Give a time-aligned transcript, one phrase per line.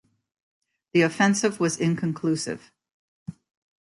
[0.93, 2.71] The offensive was inconclusive.